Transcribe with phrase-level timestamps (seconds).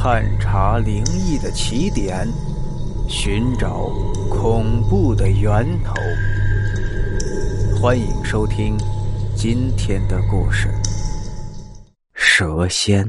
[0.00, 2.24] 探查灵异的起点，
[3.08, 3.88] 寻找
[4.30, 5.92] 恐怖的源头。
[7.76, 8.78] 欢迎收听
[9.36, 10.68] 今天的故事
[12.14, 13.04] 《蛇仙》。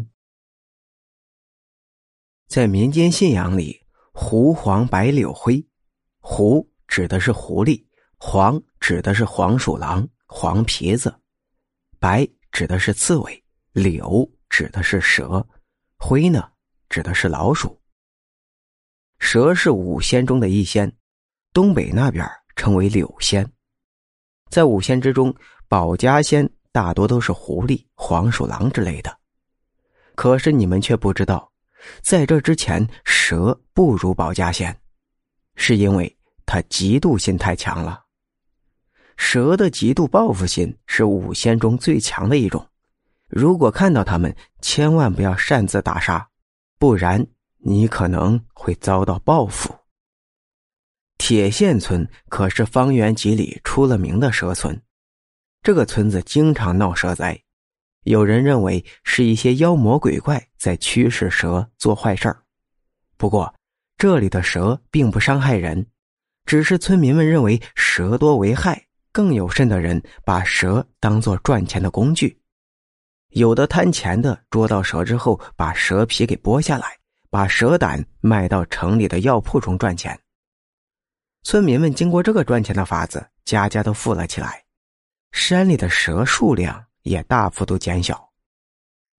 [2.48, 3.80] 在民间信仰里，
[4.12, 5.64] 狐黄白柳灰，
[6.20, 7.86] 狐指的是狐狸，
[8.18, 11.14] 黄指的是黄鼠狼、黄皮子，
[12.00, 15.46] 白指的是刺猬，柳指的是蛇，
[15.96, 16.50] 灰呢？
[16.90, 17.80] 指的是老鼠。
[19.20, 20.92] 蛇是五仙中的一仙，
[21.54, 22.26] 东北那边
[22.56, 23.50] 称为柳仙。
[24.50, 25.36] 在五仙之中，
[25.68, 29.16] 保家仙大多都是狐狸、黄鼠狼之类的。
[30.16, 31.52] 可是你们却不知道，
[32.02, 34.78] 在这之前，蛇不如保家仙，
[35.56, 38.04] 是因为它嫉妒心太强了。
[39.18, 42.66] 蛇的嫉妒报复心是五仙中最强的一种。
[43.28, 46.29] 如果看到他们，千万不要擅自打杀。
[46.80, 47.28] 不然，
[47.58, 49.76] 你可能会遭到报复。
[51.18, 54.82] 铁线村可是方圆几里出了名的蛇村，
[55.62, 57.38] 这个村子经常闹蛇灾，
[58.04, 62.42] 有人认为是一些妖魔鬼怪在驱使蛇做坏事儿。
[63.18, 63.54] 不过，
[63.98, 65.86] 这里的蛇并不伤害人，
[66.46, 72.39] 只是村民们认为蛇多为害，更有甚的人把蛇当做赚钱的工具。
[73.30, 76.98] 有的贪钱的捉到蛇之后，把蛇皮给剥下来，
[77.30, 80.20] 把蛇胆卖到城里的药铺中赚钱。
[81.44, 84.64] 村民们经过这个赚钱的法子，家家都富了起来，
[85.32, 88.32] 山里的蛇数量也大幅度减小，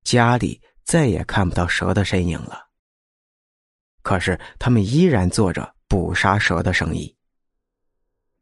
[0.02, 2.66] 家里再也看不到蛇的身影了。
[4.02, 7.16] 可是他们依然做着捕杀蛇的生意。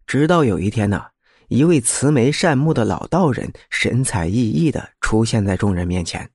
[0.06, 1.06] 直到有一天呢。
[1.48, 6.30] 一位慈眉善目的老道人神采奕奕的出现在众人面前。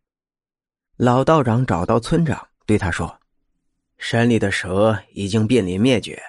[0.98, 3.20] 老道长找到村长，对他说
[4.00, 6.20] ：“山里的蛇已经濒临灭绝，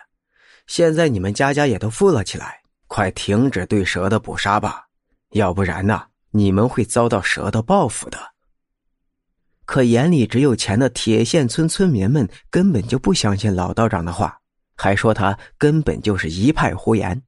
[0.67, 4.84] 现在你们家家也都富了起来，快停止对蛇的捕杀吧，
[5.31, 8.19] 要不然呢，你们会遭到蛇的报复的。”
[9.65, 14.39] 可眼里只有钱的铁线村村民们根本就不相信老道长的话，
[14.77, 17.22] 还说他根本就是一派胡言。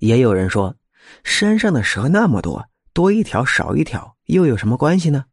[0.00, 0.76] 也有人说，
[1.24, 5.26] 山上的蛇那么多，多一条少一条又有什么关系呢？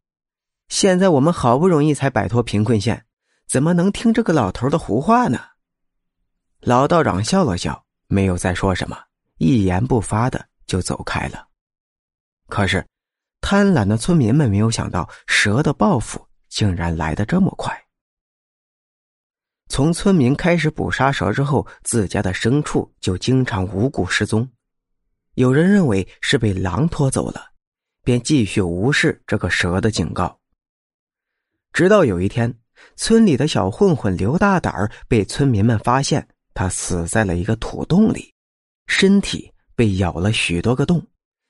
[0.67, 3.05] 现在我们好不容易才摆脱贫困线，
[3.47, 5.39] 怎么能听这个老头的胡话呢？
[6.59, 8.97] 老道长笑了笑，没有再说什么，
[9.37, 11.47] 一言不发的就走开了。
[12.47, 12.85] 可是，
[13.39, 17.73] 贪婪的村民们没有想到，蛇的报复竟然来得这么快。
[19.69, 24.49] 从村民开始捕杀蛇之后，自家的牲畜就经常无故失踪。
[25.37, 27.51] 有人认为是被狼拖走了，
[28.03, 30.35] 便继续无视这个蛇的警告。
[31.71, 32.51] 直到有一天，
[32.95, 38.33] 村里的小混混刘大胆儿被村民们发现，他死在了一个土洞里，
[38.87, 41.05] 身体被咬了许多个洞，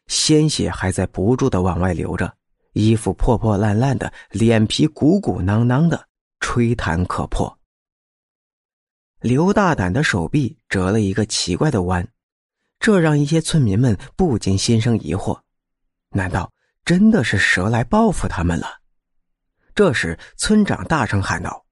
[0.08, 2.36] 鲜血还在不住的往外流着，
[2.74, 6.06] 衣服破破烂烂的，脸皮鼓鼓囊囊的，
[6.42, 7.58] 吹弹可破。
[9.22, 12.06] 刘大胆的手臂折了一个奇怪的弯。
[12.80, 15.42] 这让一些村民们不禁心生疑惑：
[16.12, 16.52] 难道
[16.86, 18.82] 真的是蛇来报复他们了？
[19.76, 21.66] 这时，村长大声喊道：“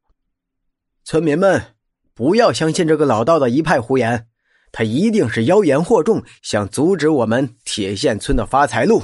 [1.03, 1.75] 村民们，
[2.13, 4.27] 不要相信这个老道的一派胡言，
[4.71, 9.01] 他一定是妖言惑众，想阻止我们铁线村的发财路。”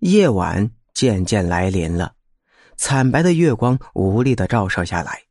[0.00, 2.16] 夜晚渐渐来临了，
[2.76, 5.22] 惨白的月光无力的照射下来。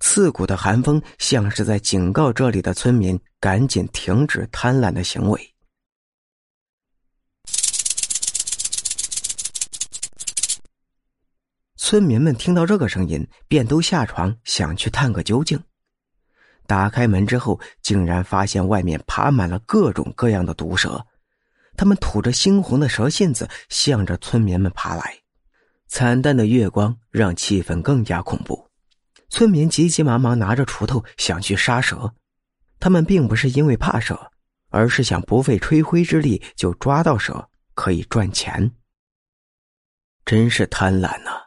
[0.00, 5.50] 刺骨的寒风像是在警告这里的村民赶紧停止贪婪的行为。
[11.76, 15.62] 村民们听到这个声音，便都下床想去探个究竟。
[16.66, 21.06] 打开门之后，竟然发现外面爬满了各种各样的毒蛇，
[21.76, 25.18] 它们吐着猩红的蛇信子，向着村民们爬来。
[25.86, 28.63] 惨淡的月光让气氛更加恐怖。
[29.34, 32.14] 村民急急忙忙拿着锄头想去杀蛇，
[32.78, 34.30] 他们并不是因为怕蛇，
[34.70, 38.70] 而是想不费吹灰之力就抓到蛇，可以赚钱。
[40.24, 41.43] 真是贪婪呐！